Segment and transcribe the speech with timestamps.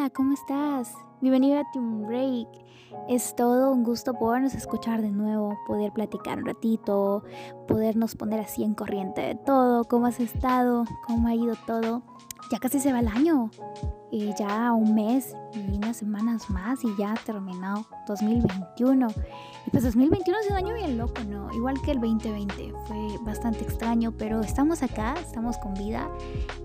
[0.00, 0.94] Hola, ¿cómo estás?
[1.20, 2.48] Bienvenido a Team Break.
[3.10, 7.22] Es todo un gusto podernos escuchar de nuevo, poder platicar un ratito,
[7.68, 12.00] podernos poner así en corriente de todo, cómo has estado, cómo ha ido todo.
[12.50, 13.50] Ya casi se va el año,
[14.10, 19.06] y ya un mes y unas semanas más y ya ha terminado 2021.
[19.70, 21.48] Pues 2021 es un año bien loco, ¿no?
[21.52, 26.10] Igual que el 2020, fue bastante extraño, pero estamos acá, estamos con vida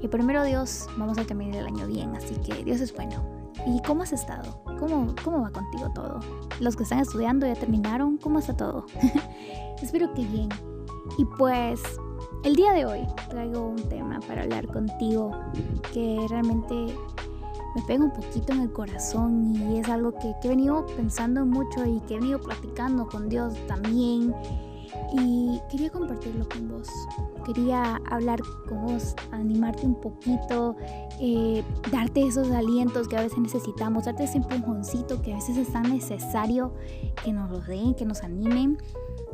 [0.02, 3.24] y primero Dios vamos a terminar el año bien, así que Dios es bueno.
[3.68, 4.60] ¿Y cómo has estado?
[4.80, 6.20] ¿Cómo, cómo va contigo todo?
[6.60, 8.88] Los que están estudiando ya terminaron, ¿cómo está todo?
[9.82, 10.50] Espero que bien.
[11.20, 11.82] Y pues
[12.44, 15.32] el día de hoy traigo un tema para hablar contigo
[15.94, 16.88] que realmente
[17.76, 21.86] me pega un poquito en el corazón y es algo que, he venido pensando mucho
[21.86, 24.34] y que he venido platicando con Dios también.
[25.14, 26.88] Y quería compartirlo con vos.
[27.46, 30.78] Quería hablar con vos, animarte un poquito,
[31.20, 35.74] eh, darte esos alientos que a veces necesitamos, darte ese empujoncito que a veces es
[35.74, 36.74] tan necesario
[37.24, 38.78] que nos lo den, que nos animen.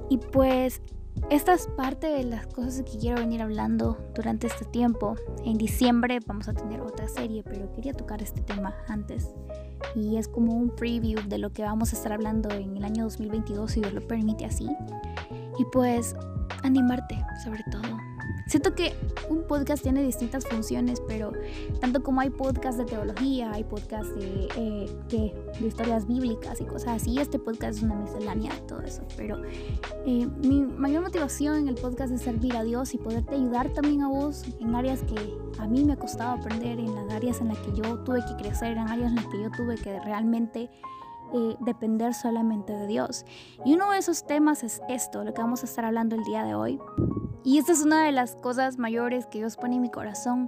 [0.10, 0.82] Y pues
[1.30, 5.16] esta es parte de las cosas que quiero venir hablando durante este tiempo.
[5.46, 9.34] En diciembre vamos a tener otra serie, pero quería tocar este tema antes.
[9.96, 13.04] Y es como un preview de lo que vamos a estar hablando en el año
[13.06, 14.70] 2022, si Dios lo permite así.
[15.58, 16.16] Y pues
[16.64, 18.11] animarte sobre todo
[18.48, 18.94] Siento que
[19.30, 21.32] un podcast tiene distintas funciones, pero
[21.80, 27.02] tanto como hay podcasts de teología, hay podcasts de, eh, de, historias bíblicas y cosas
[27.02, 29.04] así, este podcast es una miscelánea de todo eso.
[29.16, 29.42] Pero
[30.06, 34.02] eh, mi mayor motivación en el podcast es servir a Dios y poderte ayudar también
[34.02, 37.50] a vos en áreas que a mí me ha costado aprender, en las áreas en
[37.50, 40.70] las que yo tuve que crecer, en áreas en las que yo tuve que realmente
[41.34, 43.26] eh, depender solamente de Dios.
[43.64, 46.44] Y uno de esos temas es esto, lo que vamos a estar hablando el día
[46.44, 46.80] de hoy.
[47.44, 50.48] Y esta es una de las cosas mayores que Dios pone en mi corazón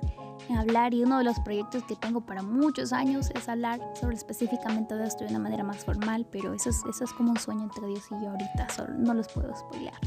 [0.50, 4.16] en hablar y uno de los proyectos que tengo para muchos años es hablar sobre
[4.16, 7.40] específicamente de esto de una manera más formal, pero eso es, eso es como un
[7.40, 9.98] sueño entre Dios y yo ahorita, solo no los puedo spoilear.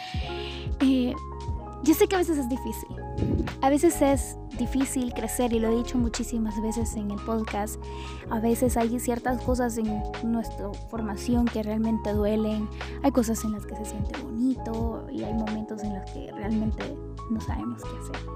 [0.80, 1.14] eh,
[1.88, 2.88] yo sé que a veces es difícil.
[3.62, 7.82] A veces es difícil crecer y lo he dicho muchísimas veces en el podcast.
[8.28, 12.68] A veces hay ciertas cosas en nuestra formación que realmente duelen.
[13.02, 16.94] Hay cosas en las que se siente bonito y hay momentos en los que realmente
[17.30, 18.28] no sabemos qué hacer.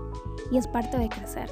[0.51, 1.51] Y es parte de crecer.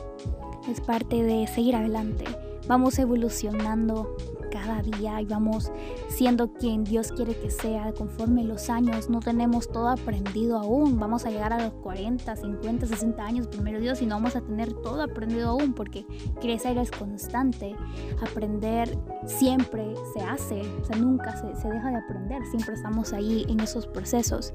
[0.71, 2.25] Es parte de seguir adelante.
[2.67, 4.17] Vamos evolucionando
[4.50, 5.71] cada día y vamos
[6.09, 9.09] siendo quien Dios quiere que sea conforme los años.
[9.09, 10.99] No tenemos todo aprendido aún.
[10.99, 14.41] Vamos a llegar a los 40, 50, 60 años primero Dios y no vamos a
[14.41, 16.05] tener todo aprendido aún porque
[16.41, 17.75] crecer es constante.
[18.22, 22.44] Aprender siempre se hace, o sea, nunca se, se deja de aprender.
[22.47, 24.53] Siempre estamos ahí en esos procesos.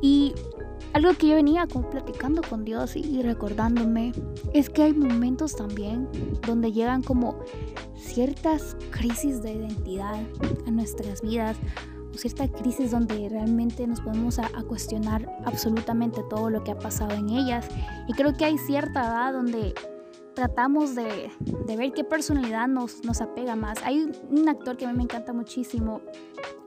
[0.00, 0.34] Y
[0.94, 4.12] algo que yo venía como platicando con Dios y recordándome
[4.52, 6.08] es que hay momentos también
[6.46, 7.40] donde llegan como
[7.96, 10.20] ciertas crisis de identidad
[10.66, 11.56] a nuestras vidas
[12.12, 17.12] o cierta crisis donde realmente nos podemos a, cuestionar absolutamente todo lo que ha pasado
[17.14, 17.66] en ellas.
[18.06, 19.74] Y creo que hay cierta edad donde
[20.34, 21.30] tratamos de,
[21.66, 23.78] de ver qué personalidad nos, nos apega más.
[23.84, 26.02] Hay un actor que a mí me encanta muchísimo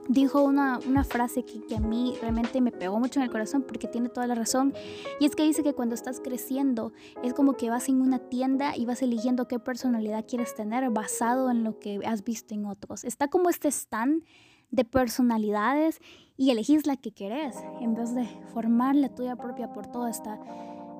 [0.08, 3.62] dijo una, una frase que, que, a mí realmente me pegó mucho en el corazón
[3.62, 4.74] porque tiene toda la razón.
[5.20, 6.92] Y es que dice que cuando estás creciendo
[7.22, 11.50] es como que vas en una tienda y vas eligiendo qué personalidad quieres tener basado
[11.50, 13.04] en lo que has visto en otros.
[13.04, 14.24] Está como este stand
[14.70, 16.00] de personalidades
[16.36, 20.38] y elegís la que querés en vez de formar la tuya propia por toda esta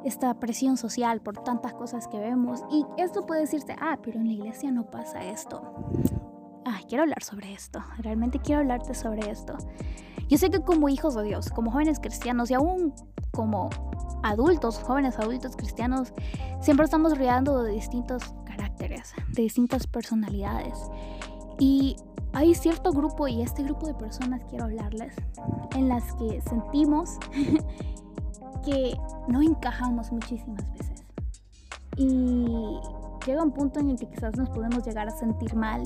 [0.04, 4.28] esta presión social por tantas cosas que vemos y esto puede decirse, ah, pero en
[4.28, 5.60] la iglesia no pasa esto
[6.68, 9.56] ay, quiero hablar sobre esto, realmente quiero hablarte sobre esto.
[10.28, 12.92] Yo sé que como hijos de Dios, como jóvenes cristianos y aún
[13.30, 13.70] como
[14.22, 16.12] adultos, jóvenes adultos cristianos,
[16.60, 20.78] siempre estamos rodeando de distintos caracteres, de distintas personalidades.
[21.58, 21.96] Y
[22.32, 25.14] hay cierto grupo, y este grupo de personas quiero hablarles,
[25.74, 27.18] en las que sentimos
[28.64, 28.96] que
[29.28, 31.04] no encajamos muchísimas veces.
[31.96, 32.78] Y
[33.26, 35.82] llega un punto en el que quizás nos podemos llegar a sentir mal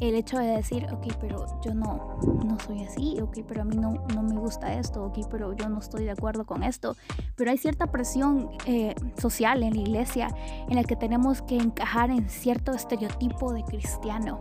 [0.00, 3.76] el hecho de decir, ok, pero yo no, no soy así, ok, pero a mí
[3.76, 6.96] no, no me gusta esto, ok, pero yo no estoy de acuerdo con esto.
[7.36, 10.28] Pero hay cierta presión eh, social en la iglesia
[10.68, 14.38] en la que tenemos que encajar en cierto estereotipo de cristiano,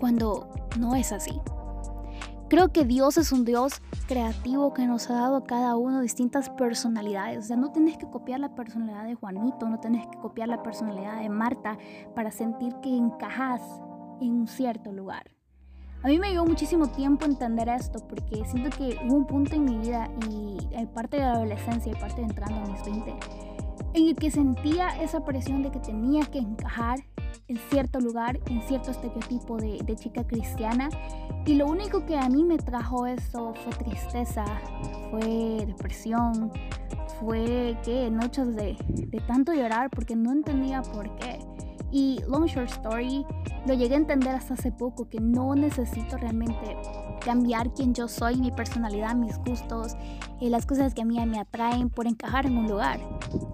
[0.00, 1.40] cuando no es así.
[2.48, 6.48] Creo que Dios es un Dios creativo que nos ha dado a cada uno distintas
[6.48, 7.38] personalidades.
[7.40, 10.62] O sea, no tenés que copiar la personalidad de Juanito, no tenés que copiar la
[10.62, 11.76] personalidad de Marta
[12.14, 13.60] para sentir que encajas
[14.20, 15.30] en un cierto lugar.
[16.02, 19.64] A mí me llevó muchísimo tiempo entender esto porque siento que hubo un punto en
[19.64, 23.14] mi vida y en parte de la adolescencia y parte de entrando a mis 20
[23.94, 27.00] en el que sentía esa presión de que tenía que encajar
[27.48, 30.88] en cierto lugar, en cierto estereotipo de, de, chica cristiana.
[31.46, 34.44] Y lo único que a mí me trajo eso fue tristeza,
[35.10, 36.52] fue depresión,
[37.20, 41.38] fue que noches de, de tanto llorar porque no entendía por qué.
[41.90, 43.24] Y long short story,
[43.66, 46.76] lo llegué a entender hasta hace poco, que no necesito realmente
[47.24, 49.96] cambiar quién yo soy, mi personalidad, mis gustos,
[50.40, 53.00] eh, las cosas que a mí me atraen por encajar en un lugar.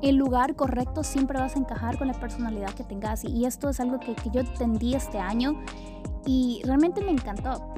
[0.02, 3.80] El lugar correcto siempre vas a encajar con la personalidad que tengas y esto es
[3.80, 5.60] algo que, que yo entendí este año
[6.26, 7.72] y realmente me encantó.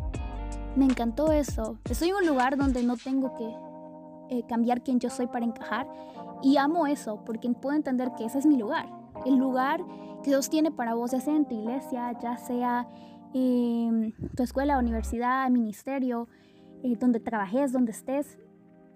[0.74, 1.78] Me encantó eso.
[1.88, 5.86] En un lugar donde no tengo que eh, cambiar quién yo soy para encajar
[6.42, 8.86] y amo eso porque puedo entender que ese es mi lugar.
[9.24, 9.80] El lugar
[10.26, 12.88] que Dios tiene para vos, ya sea en tu iglesia, ya sea
[13.32, 16.26] en tu escuela, universidad, ministerio,
[16.82, 18.36] eh, donde trabajes, donde estés,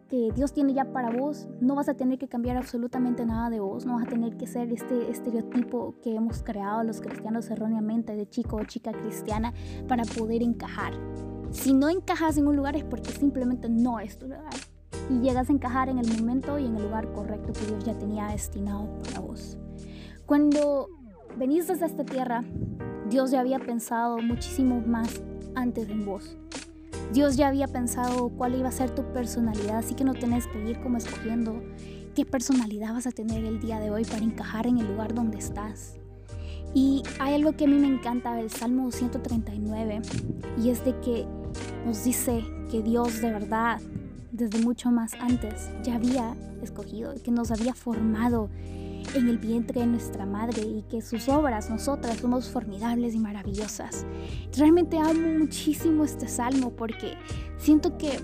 [0.09, 3.61] que Dios tiene ya para vos, no vas a tener que cambiar absolutamente nada de
[3.61, 8.17] vos, no vas a tener que ser este estereotipo que hemos creado los cristianos erróneamente
[8.17, 9.55] de chico o chica cristiana
[9.87, 10.95] para poder encajar.
[11.53, 14.51] Si no encajas en un lugar es porque simplemente no es tu lugar
[15.09, 17.97] y llegas a encajar en el momento y en el lugar correcto que Dios ya
[17.97, 19.57] tenía destinado para vos.
[20.27, 21.00] Cuando
[21.37, 22.45] venís desde esta tierra,
[23.09, 25.21] Dios ya había pensado muchísimo más
[25.55, 26.37] antes en vos.
[27.13, 30.71] Dios ya había pensado cuál iba a ser tu personalidad, así que no tenés que
[30.71, 31.61] ir como escogiendo
[32.15, 35.39] qué personalidad vas a tener el día de hoy para encajar en el lugar donde
[35.39, 35.97] estás.
[36.73, 40.03] Y hay algo que a mí me encanta del Salmo 139
[40.63, 41.27] y es de que
[41.85, 43.81] nos dice que Dios de verdad
[44.31, 48.49] desde mucho más antes ya había escogido, que nos había formado
[49.15, 54.07] en el vientre de nuestra madre y que sus obras, nosotras, somos formidables y maravillosas.
[54.57, 57.15] Realmente amo muchísimo este salmo porque
[57.59, 58.19] siento que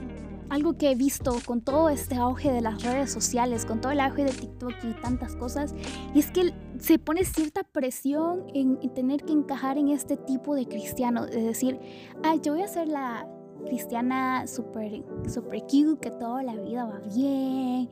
[0.49, 4.01] algo que he visto con todo este auge de las redes sociales, con todo el
[4.01, 5.75] auge de TikTok y tantas cosas,
[6.15, 10.67] y es que se pone cierta presión en, tener que encajar en este tipo de
[10.67, 11.79] cristiano, de decir,
[12.23, 13.27] ay, yo voy a ser la
[13.67, 17.91] cristiana super, super cute, que toda la vida va bien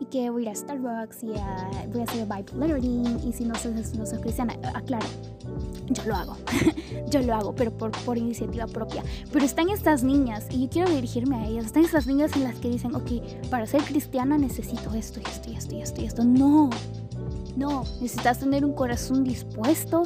[0.00, 3.44] y que voy a ir a Starbucks y voy a hacer Bible learning y si
[3.44, 5.06] no soy, no soy cristiana, aclaro,
[5.88, 6.36] yo lo hago,
[7.10, 9.02] yo lo hago, pero por, por iniciativa propia.
[9.32, 12.56] Pero están estas niñas y yo quiero dirigirme a ellas, están estas niñas en las
[12.56, 16.24] que dicen, ok, para ser cristiana necesito esto esto esto esto esto.
[16.24, 16.70] No,
[17.56, 20.02] no, necesitas tener un corazón dispuesto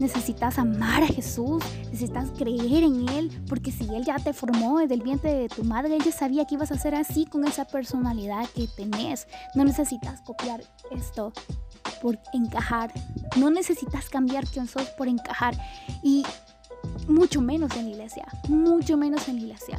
[0.00, 4.94] necesitas amar a Jesús, necesitas creer en Él, porque si Él ya te formó desde
[4.94, 7.66] el vientre de tu madre, Él ya sabía que ibas a ser así con esa
[7.66, 9.28] personalidad que tenés.
[9.54, 11.32] No necesitas copiar esto
[12.02, 12.92] por encajar,
[13.36, 15.54] no necesitas cambiar quién sos por encajar
[16.02, 16.24] y
[17.06, 19.78] mucho menos en la iglesia, mucho menos en la iglesia.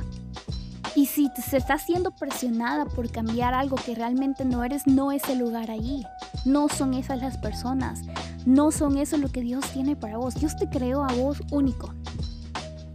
[0.95, 5.27] Y si se está siendo presionada por cambiar algo que realmente no eres, no es
[5.29, 6.06] el lugar ahí.
[6.44, 8.01] No son esas las personas.
[8.45, 10.35] No son eso lo que Dios tiene para vos.
[10.35, 11.93] Dios te creó a vos único.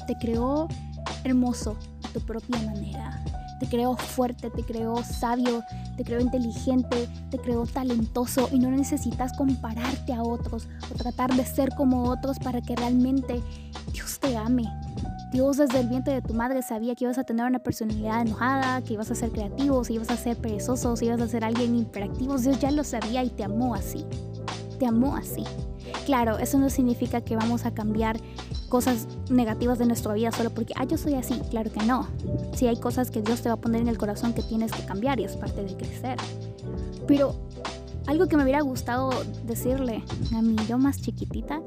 [0.07, 0.67] Te creó
[1.23, 3.23] hermoso a tu propia manera.
[3.61, 5.63] Te creó fuerte, te creó sabio,
[5.97, 11.47] te creó inteligente, te creó talentoso y no necesitas compararte a otros o tratar de
[11.47, 13.41] ser como otros para que realmente
[13.93, 14.65] Dios te ame.
[15.33, 18.83] Dios desde el vientre de tu madre sabía que ibas a tener una personalidad enojada,
[18.83, 21.77] que ibas a ser creativo, si ibas a ser perezoso, si ibas a ser alguien
[21.77, 22.37] hiperactivo.
[22.37, 24.05] Dios ya lo sabía y te amó así
[24.77, 25.45] te amó así.
[26.05, 28.19] Claro, eso no significa que vamos a cambiar
[28.69, 31.41] cosas negativas de nuestra vida solo porque, ah, yo soy así.
[31.51, 32.07] Claro que no.
[32.55, 34.85] Si hay cosas que Dios te va a poner en el corazón que tienes que
[34.85, 36.17] cambiar y es parte de crecer.
[37.07, 37.35] Pero
[38.07, 39.11] algo que me hubiera gustado
[39.45, 40.05] decirle
[40.35, 41.61] a mi yo más chiquitita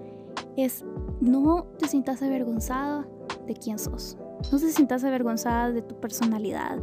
[0.56, 0.84] es,
[1.22, 3.06] no te sientas avergonzada
[3.46, 4.18] de quién sos.
[4.52, 6.78] No te sientas avergonzada de tu personalidad.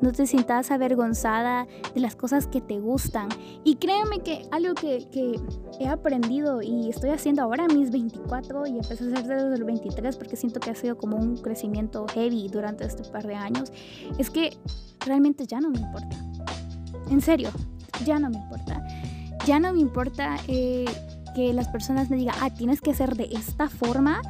[0.00, 3.28] No te sientas avergonzada de las cosas que te gustan.
[3.64, 5.40] Y créeme que algo que, que,
[5.80, 10.16] he aprendido y estoy haciendo ahora mis 24 y empecé a hacer desde los 23
[10.16, 13.72] porque siento que ha sido como un crecimiento heavy durante este par de años,
[14.18, 14.56] es que
[15.06, 16.16] realmente ya no me importa.
[17.10, 17.50] En serio,
[18.04, 18.84] ya no me importa.
[19.46, 20.84] Ya no me importa eh,
[21.34, 24.20] que las personas me digan, ah, tienes que ser de esta forma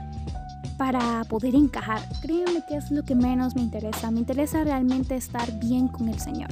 [0.79, 2.01] para poder encajar.
[2.23, 4.11] Créeme que es lo que menos me interesa.
[4.11, 6.49] Me interesa realmente estar bien con el Señor.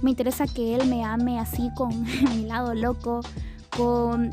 [0.00, 1.90] Me interesa que Él me ame así con
[2.36, 3.20] mi lado loco,
[3.76, 4.30] con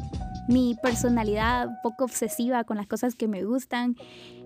[0.47, 3.95] mi personalidad poco obsesiva con las cosas que me gustan.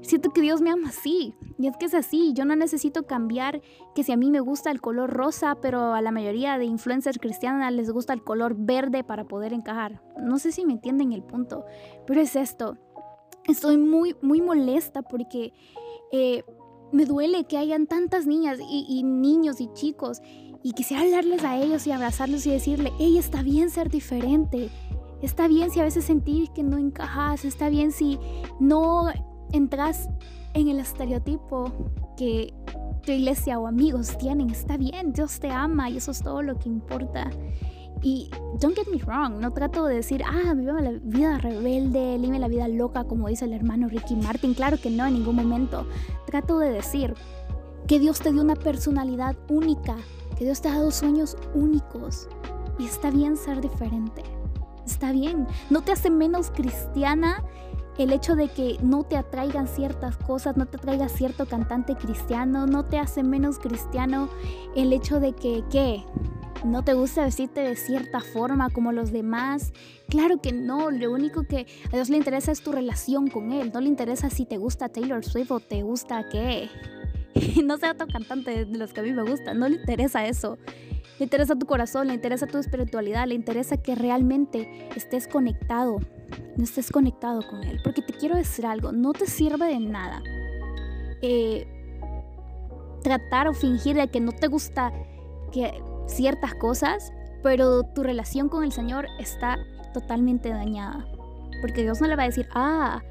[0.01, 1.33] Siento que Dios me ama así.
[1.57, 2.33] Y es que es así.
[2.33, 3.61] Yo no necesito cambiar
[3.95, 7.17] que si a mí me gusta el color rosa, pero a la mayoría de influencers
[7.17, 10.01] cristianas les gusta el color verde para poder encajar.
[10.21, 11.65] No sé si me entienden el punto,
[12.05, 12.77] pero es esto
[13.47, 15.53] estoy muy, muy molesta porque
[16.11, 16.43] eh,
[16.91, 20.21] me duele que hayan tantas niñas y, niños y chicos
[20.63, 24.69] y quisiera hablarles a ellos y abrazarlos y decirle, ella está bien ser diferente,
[25.21, 28.19] Está bien si a veces sentís que no encajas, está bien si
[28.59, 29.07] no
[29.51, 30.09] entras
[30.53, 31.71] en el estereotipo
[32.15, 32.53] que
[33.03, 34.51] tu iglesia o amigos tienen.
[34.51, 37.31] Está bien, Dios te ama y eso es todo lo que importa.
[38.01, 42.39] Y don't get me wrong, no trato de decir, ah, vive la vida rebelde, vive
[42.39, 44.53] la vida loca, como dice el hermano Ricky Martin.
[44.53, 45.87] Claro que no, en ningún momento.
[46.25, 47.15] Trato de decir
[47.87, 49.95] que Dios te dio una personalidad única,
[50.37, 52.27] que Dios te ha dado sueños únicos.
[52.77, 54.21] Y está bien ser diferente.
[54.85, 55.47] Está bien.
[55.69, 57.43] No te hace menos cristiana
[57.97, 62.67] el hecho de que no te atraigan ciertas cosas, no te atraiga cierto cantante cristiano,
[62.67, 64.29] no te hace menos cristiano
[64.75, 66.05] el hecho de que, ¿qué?
[66.63, 69.73] ¿No te gusta vestirte de cierta forma como los demás?
[70.09, 73.71] Claro que no, lo único que a Dios le interesa es tu relación con Él,
[73.73, 76.69] no le interesa si te gusta Taylor Swift o te gusta qué.
[77.63, 80.57] no sea otro cantante de los que a mí me gustan, no le interesa eso.
[81.19, 85.99] Le interesa tu corazón, le interesa tu espiritualidad, le interesa que realmente estés conectado,
[86.55, 87.79] no estés conectado con Él.
[87.83, 90.21] Porque te quiero decir algo, no te sirve de nada
[91.21, 91.67] eh,
[93.03, 94.91] tratar o fingir de que no te gusta
[95.51, 99.57] que ciertas cosas, pero tu relación con el Señor está
[99.93, 101.05] totalmente dañada.
[101.61, 103.01] Porque Dios no le va a decir, ah,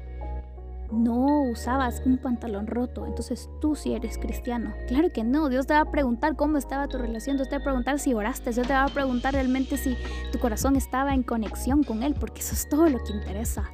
[0.91, 4.73] no usabas un pantalón roto, entonces tú sí eres cristiano.
[4.87, 7.61] Claro que no, Dios te va a preguntar cómo estaba tu relación, Dios te va
[7.61, 9.97] a preguntar si oraste, Dios te va a preguntar realmente si
[10.31, 13.69] tu corazón estaba en conexión con Él, porque eso es todo lo que interesa.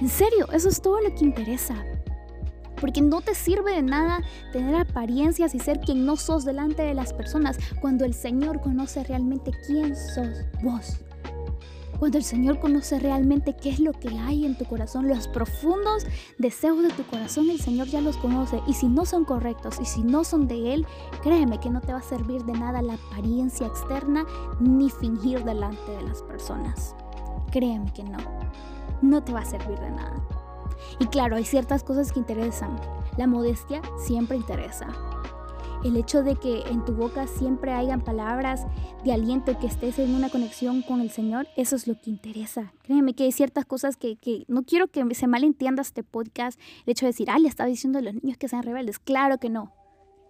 [0.00, 1.74] En serio, eso es todo lo que interesa.
[2.84, 4.20] Porque no te sirve de nada
[4.52, 9.02] tener apariencias y ser quien no sos delante de las personas cuando el Señor conoce
[9.04, 10.98] realmente quién sos vos.
[11.98, 16.04] Cuando el Señor conoce realmente qué es lo que hay en tu corazón, los profundos
[16.36, 18.60] deseos de tu corazón, el Señor ya los conoce.
[18.66, 20.86] Y si no son correctos y si no son de Él,
[21.22, 24.26] créeme que no te va a servir de nada la apariencia externa
[24.60, 26.94] ni fingir delante de las personas.
[27.50, 28.18] Créeme que no.
[29.00, 30.43] No te va a servir de nada.
[30.98, 32.76] Y claro, hay ciertas cosas que interesan.
[33.16, 34.88] La modestia siempre interesa.
[35.84, 38.66] El hecho de que en tu boca siempre hayan palabras
[39.04, 42.72] de aliento, que estés en una conexión con el Señor, eso es lo que interesa.
[42.82, 44.16] Créeme que hay ciertas cosas que,
[44.48, 46.58] no quiero que se malentienda este podcast.
[46.86, 48.98] El hecho de decir, ah, le estaba diciendo a los niños que sean rebeldes.
[48.98, 49.74] Claro que no.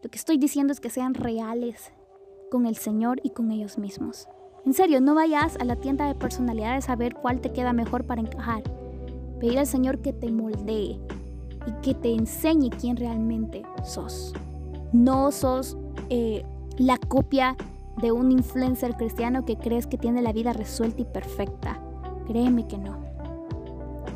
[0.03, 1.93] Lo que estoy diciendo es que sean reales
[2.51, 4.29] con el Señor y con ellos mismos.
[4.67, 8.07] En serio, no vayas a la tienda de personalidades a ver cuál te queda mejor
[8.07, 8.63] para encajar
[9.45, 10.99] pedir al Señor que te moldee
[11.67, 14.33] y que te enseñe quién realmente sos.
[14.95, 15.77] No sos
[16.09, 16.47] eh,
[16.79, 17.55] la copia
[18.01, 21.79] de un influencer cristiano que crees que tiene la vida resuelta y perfecta.
[22.27, 23.04] Créeme que no.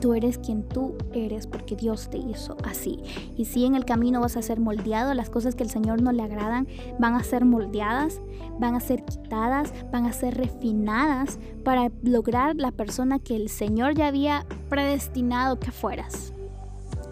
[0.01, 3.01] Tú eres quien tú eres porque Dios te hizo así.
[3.37, 6.13] Y si en el camino vas a ser moldeado, las cosas que el Señor no
[6.13, 8.21] le agradan van a ser moldeadas,
[8.59, 13.95] van a ser quitadas, van a ser refinadas para lograr la persona que el Señor
[13.95, 16.33] ya había predestinado que fueras.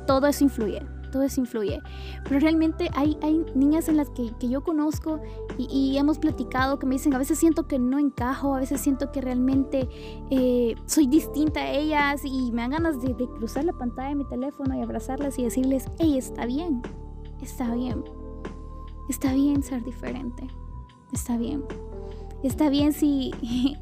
[0.06, 1.80] Todo eso influye todo eso influye.
[2.24, 5.20] Pero realmente hay, hay niñas en las que, yo conozco
[5.58, 9.10] y, hemos platicado que me dicen, a veces siento que no encajo, a veces siento
[9.12, 9.88] que realmente
[10.30, 14.14] eh, soy distinta a ellas y me dan ganas de, de cruzar la pantalla de
[14.14, 16.82] mi teléfono y abrazarlas y decirles, hey, está bien,
[17.40, 18.04] está bien,
[19.08, 20.46] está bien ser diferente,
[21.12, 21.64] está bien,
[22.42, 23.32] está bien si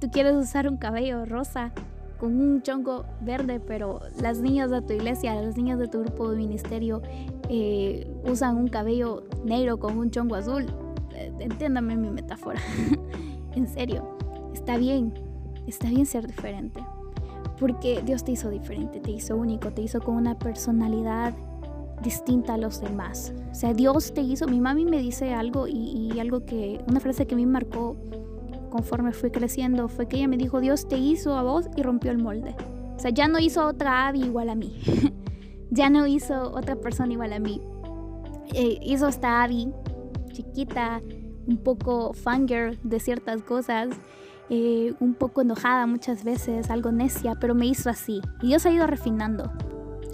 [0.00, 1.72] tú quieres usar un cabello rosa
[2.18, 6.30] con un chongo verde, pero las niñas de tu iglesia, las niñas de tu grupo
[6.30, 7.02] de ministerio
[7.48, 10.66] eh, usan un cabello negro con un chongo azul.
[11.14, 12.60] Eh, entiéndame mi metáfora.
[13.54, 14.16] en serio,
[14.54, 15.12] está bien,
[15.66, 16.84] está bien ser diferente.
[17.58, 21.34] Porque Dios te hizo diferente, te hizo único, te hizo con una personalidad
[22.02, 23.32] distinta a los demás.
[23.50, 27.00] O sea, Dios te hizo, mi mami me dice algo y, y algo que, una
[27.00, 27.96] frase que a mí marcó
[28.76, 32.10] conforme fui creciendo fue que ella me dijo, Dios te hizo a vos y rompió
[32.10, 32.54] el molde.
[32.94, 34.78] O sea, ya no hizo otra Abby igual a mí.
[35.70, 37.62] ya no hizo otra persona igual a mí.
[38.52, 39.72] Eh, hizo esta Abby
[40.32, 41.00] chiquita,
[41.46, 43.88] un poco fangirl de ciertas cosas,
[44.50, 48.20] eh, un poco enojada muchas veces, algo necia, pero me hizo así.
[48.42, 49.50] Y Dios ha ido refinando.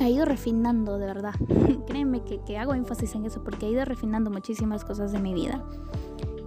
[0.00, 1.34] Ha ido refinando, de verdad.
[1.88, 5.34] Créeme que, que hago énfasis en eso porque ha ido refinando muchísimas cosas de mi
[5.34, 5.64] vida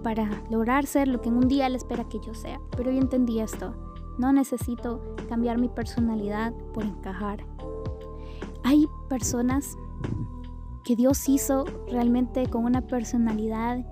[0.06, 2.60] para lograr ser lo que en un día Él espera que yo sea.
[2.76, 3.74] Pero yo entendí esto.
[4.18, 7.44] No necesito cambiar mi personalidad por encajar.
[8.62, 9.76] Hay personas
[10.84, 13.84] que Dios hizo realmente con una personalidad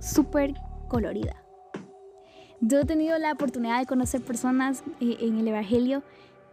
[0.00, 0.54] súper
[0.88, 1.36] colorida.
[2.60, 6.02] Yo he tenido la oportunidad de conocer personas eh, en el Evangelio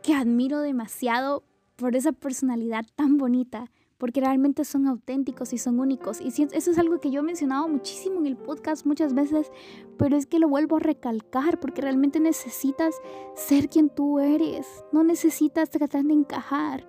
[0.03, 1.43] que admiro demasiado
[1.77, 6.21] por esa personalidad tan bonita, porque realmente son auténticos y son únicos.
[6.21, 9.51] Y eso es algo que yo he mencionado muchísimo en el podcast muchas veces,
[9.97, 12.95] pero es que lo vuelvo a recalcar porque realmente necesitas
[13.35, 16.87] ser quien tú eres, no necesitas tratar de encajar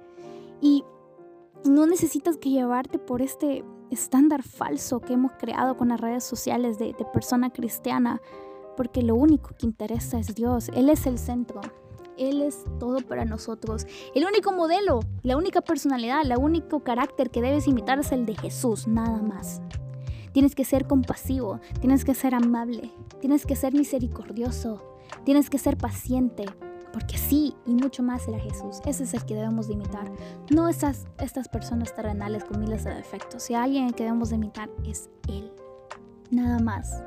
[0.61, 0.85] y
[1.65, 6.79] no necesitas que llevarte por este estándar falso que hemos creado con las redes sociales
[6.79, 8.21] de, de persona cristiana,
[8.77, 11.61] porque lo único que interesa es Dios, Él es el centro.
[12.19, 13.87] Él es todo para nosotros.
[14.15, 18.35] El único modelo, la única personalidad, el único carácter que debes imitar es el de
[18.35, 19.61] Jesús, nada más.
[20.33, 24.83] Tienes que ser compasivo, tienes que ser amable, tienes que ser misericordioso,
[25.25, 26.45] tienes que ser paciente,
[26.93, 28.81] porque sí, y mucho más era Jesús.
[28.85, 30.11] Ese es el que debemos de imitar.
[30.51, 33.43] No estas, estas personas terrenales con miles de defectos.
[33.43, 35.53] Si hay alguien que debemos de imitar es Él.
[36.31, 37.03] Nada más.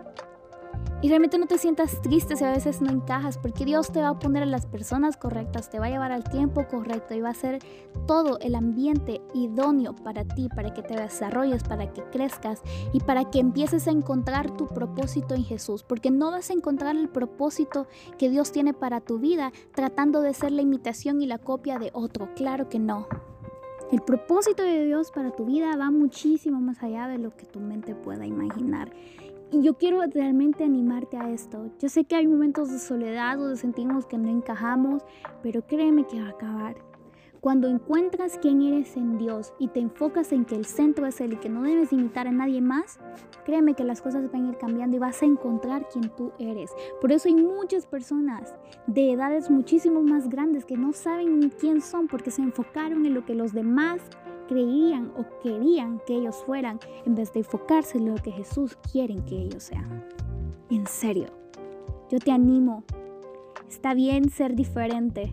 [1.03, 4.09] Y realmente no te sientas triste si a veces no encajas, porque Dios te va
[4.09, 7.29] a poner a las personas correctas, te va a llevar al tiempo correcto y va
[7.29, 7.57] a ser
[8.05, 12.61] todo el ambiente idóneo para ti, para que te desarrolles, para que crezcas
[12.93, 16.95] y para que empieces a encontrar tu propósito en Jesús, porque no vas a encontrar
[16.95, 17.87] el propósito
[18.19, 21.89] que Dios tiene para tu vida tratando de ser la imitación y la copia de
[21.93, 23.07] otro, claro que no.
[23.91, 27.59] El propósito de Dios para tu vida va muchísimo más allá de lo que tu
[27.59, 28.93] mente pueda imaginar.
[29.53, 31.69] Y yo quiero realmente animarte a esto.
[31.77, 35.03] Yo sé que hay momentos de soledad donde sentimos que no encajamos,
[35.43, 36.75] pero créeme que va a acabar.
[37.41, 41.33] Cuando encuentras quién eres en Dios y te enfocas en que el centro es Él
[41.33, 42.97] y que no debes imitar a nadie más,
[43.43, 46.71] créeme que las cosas van a ir cambiando y vas a encontrar quién tú eres.
[47.01, 48.55] Por eso hay muchas personas
[48.87, 53.15] de edades muchísimo más grandes que no saben ni quién son porque se enfocaron en
[53.15, 54.01] lo que los demás
[54.51, 59.15] creían o querían que ellos fueran en vez de enfocarse en lo que Jesús quiere
[59.23, 60.03] que ellos sean.
[60.69, 61.27] En serio,
[62.09, 62.83] yo te animo.
[63.69, 65.31] Está bien ser diferente,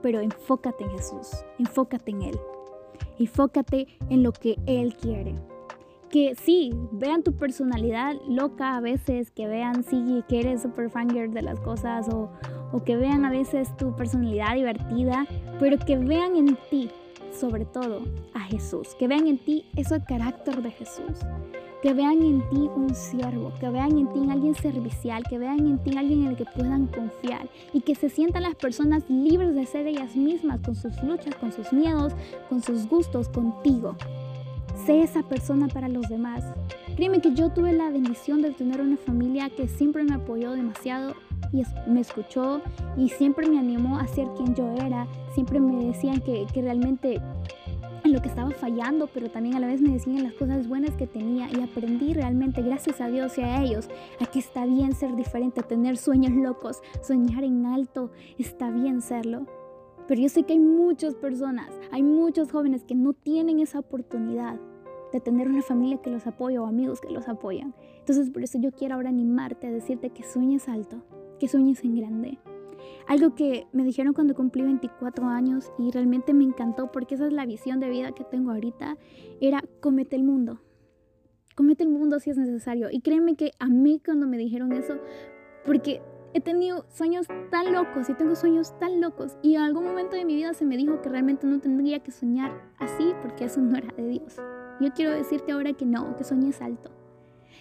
[0.00, 2.40] pero enfócate en Jesús, enfócate en Él,
[3.18, 5.34] enfócate en lo que Él quiere.
[6.08, 11.28] Que sí, vean tu personalidad loca a veces, que vean sí, que eres super fanger
[11.28, 12.30] de las cosas o,
[12.72, 15.26] o que vean a veces tu personalidad divertida,
[15.60, 16.88] pero que vean en ti
[17.36, 18.00] sobre todo
[18.46, 21.18] Jesús, que vean en ti ese carácter de Jesús,
[21.82, 25.78] que vean en ti un siervo, que vean en ti alguien servicial, que vean en
[25.78, 29.66] ti alguien en el que puedan confiar y que se sientan las personas libres de
[29.66, 32.12] ser ellas mismas con sus luchas, con sus miedos,
[32.48, 33.94] con sus gustos, contigo.
[34.84, 36.44] Sé esa persona para los demás.
[36.96, 41.14] Créeme que yo tuve la bendición de tener una familia que siempre me apoyó demasiado
[41.52, 42.60] y me escuchó
[42.96, 45.06] y siempre me animó a ser quien yo era.
[45.34, 47.20] Siempre me decían que, que realmente
[48.06, 50.96] en lo que estaba fallando, pero también a la vez me decían las cosas buenas
[50.96, 53.88] que tenía y aprendí realmente, gracias a Dios y a ellos,
[54.20, 59.46] a que está bien ser diferente, tener sueños locos, soñar en alto, está bien serlo.
[60.06, 64.60] Pero yo sé que hay muchas personas, hay muchos jóvenes que no tienen esa oportunidad
[65.12, 67.74] de tener una familia que los apoya o amigos que los apoyan.
[67.98, 71.02] Entonces por eso yo quiero ahora animarte a decirte que sueñes alto,
[71.40, 72.38] que sueñes en grande.
[73.06, 77.32] Algo que me dijeron cuando cumplí 24 años y realmente me encantó porque esa es
[77.32, 78.96] la visión de vida que tengo ahorita,
[79.40, 80.60] era comete el mundo.
[81.54, 82.88] Comete el mundo si es necesario.
[82.90, 84.98] Y créeme que a mí cuando me dijeron eso,
[85.64, 86.02] porque
[86.36, 90.26] he tenido sueños tan locos y tengo sueños tan locos y en algún momento de
[90.26, 93.74] mi vida se me dijo que realmente no tendría que soñar así porque eso no
[93.76, 94.36] era de Dios.
[94.78, 96.90] Yo quiero decirte ahora que no, que sueñes alto,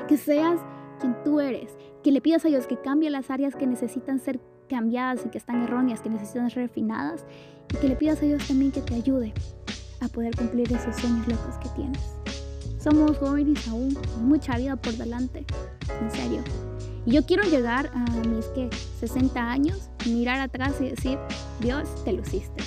[0.09, 0.59] que seas
[0.99, 4.41] quien tú eres, que le pidas a Dios que cambie las áreas que necesitan ser
[4.69, 7.25] cambiadas y que están erróneas, que necesitan ser refinadas,
[7.73, 9.33] y que le pidas a Dios también que te ayude
[10.01, 12.01] a poder cumplir esos sueños locos que tienes.
[12.79, 15.45] Somos jóvenes aún, mucha vida por delante,
[16.01, 16.43] en serio.
[17.05, 18.69] Y yo quiero llegar a mis ¿qué?
[18.99, 21.17] 60 años, mirar atrás y decir,
[21.59, 22.63] Dios, te luciste.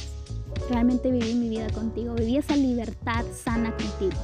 [0.70, 4.20] Realmente viví mi vida contigo, viví esa libertad sana contigo.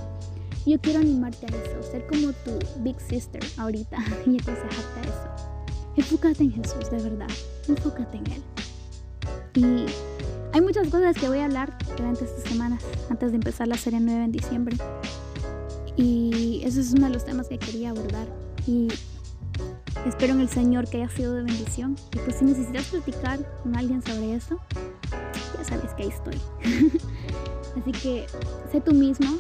[0.67, 5.54] Yo quiero animarte a eso, ser como tu big sister ahorita y aconsejarte a eso.
[5.97, 7.29] Enfócate en Jesús, de verdad.
[7.69, 8.43] Enfócate en Él.
[9.55, 9.87] Y
[10.53, 14.01] hay muchas cosas que voy a hablar durante estas semanas, antes de empezar la serie
[14.01, 14.77] 9 en diciembre.
[15.97, 18.27] Y ese es uno de los temas que quería abordar.
[18.67, 18.89] Y
[20.07, 21.97] espero en el Señor que haya sido de bendición.
[22.13, 24.59] Y pues si necesitas platicar con alguien sobre eso,
[25.57, 26.41] ya sabes que ahí estoy.
[27.81, 28.27] Así que
[28.71, 29.39] sé tú mismo,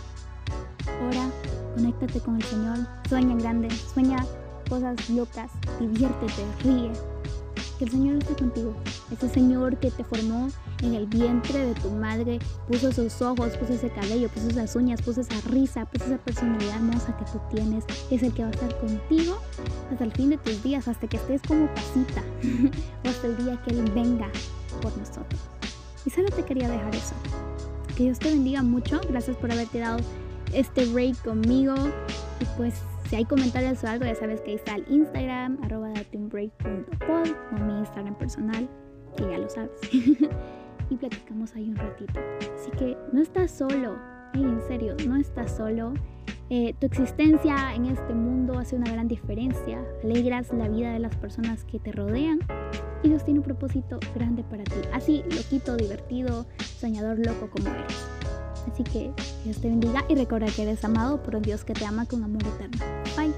[1.09, 1.31] ora,
[1.75, 4.25] conéctate con el Señor, sueña en grande, sueña
[4.65, 5.51] cosas locas,
[5.81, 6.91] diviértete, ríe.
[7.79, 8.73] Que el Señor esté contigo.
[9.11, 10.49] Ese Señor que te formó
[10.83, 15.03] en el vientre de tu madre, puso esos ojos, puso ese cabello, puso esas uñas,
[15.03, 18.53] puso esa risa, puso esa personalidad hermosa que tú tienes, es el que va a
[18.53, 19.39] estar contigo
[19.91, 22.23] hasta el fin de tus días, hasta que estés como pasita,
[23.05, 24.31] o hasta el día que Él venga
[24.81, 25.41] por nosotros.
[26.07, 27.15] Y solo te quería dejar eso
[27.97, 29.01] Que Dios te bendiga mucho.
[29.09, 29.99] Gracias por haberte dado
[30.53, 31.75] este break conmigo.
[32.41, 32.75] Y pues
[33.15, 37.65] si hay comentarios o algo, ya sabes que ahí está el Instagram, arroba dateunbreak.pod o
[37.65, 38.69] mi Instagram personal,
[39.17, 39.71] que ya lo sabes.
[40.91, 42.19] y platicamos ahí un ratito.
[42.57, 43.97] Así que no estás solo,
[44.35, 45.95] en serio, no estás solo.
[46.51, 49.81] Eh, tu existencia en este mundo hace una gran diferencia.
[50.03, 52.41] Alegras la vida de las personas que te rodean
[53.05, 54.81] y Dios tiene un propósito grande para ti.
[54.93, 58.14] Así, loquito, divertido, soñador loco como eres.
[58.73, 59.13] Así que
[59.45, 62.23] Dios te bendiga y recuerda que eres amado por un Dios que te ama con
[62.23, 62.85] amor eterno.
[63.17, 63.35] Bye.